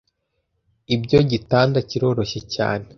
[0.95, 2.85] Ibyo gitanda kiroroshye cyane.